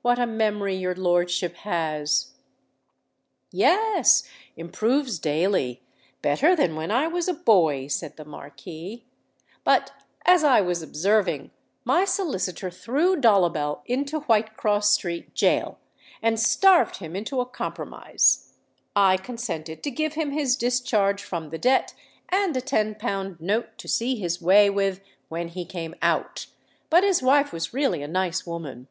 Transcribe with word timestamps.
"What 0.00 0.18
a 0.18 0.24
memory 0.24 0.76
your 0.76 0.94
lordship 0.94 1.56
has!" 1.56 2.30
"Yes—improves 3.50 5.18
daily—better 5.18 6.56
than 6.56 6.74
when 6.74 6.90
I 6.90 7.06
was 7.06 7.28
a 7.28 7.34
boy," 7.34 7.88
said 7.88 8.16
the 8.16 8.24
Marquis. 8.24 9.04
"But 9.62 9.92
as 10.24 10.42
I 10.42 10.62
was 10.62 10.80
observing, 10.80 11.50
my 11.84 12.06
solicitor 12.06 12.70
threw 12.70 13.14
Dollabel 13.20 13.82
into 13.84 14.20
Whitecross 14.20 14.88
Street 14.90 15.38
gaol, 15.38 15.76
and 16.22 16.40
starved 16.40 16.96
him 16.96 17.14
into 17.14 17.42
a 17.42 17.46
compromise. 17.46 18.54
I 18.96 19.18
consented 19.18 19.82
to 19.82 19.90
give 19.90 20.14
him 20.14 20.30
his 20.30 20.56
discharge 20.56 21.22
from 21.22 21.50
the 21.50 21.58
debt 21.58 21.92
and 22.30 22.56
a 22.56 22.62
ten 22.62 22.94
pound 22.94 23.38
note 23.38 23.76
to 23.76 23.88
see 23.88 24.16
his 24.16 24.40
way 24.40 24.70
with 24.70 25.02
when 25.28 25.48
he 25.48 25.66
came 25.66 25.94
out. 26.00 26.46
But 26.88 27.04
his 27.04 27.20
wife 27.22 27.52
was 27.52 27.74
really 27.74 28.02
a 28.02 28.08
nice 28.08 28.46
woman!" 28.46 28.88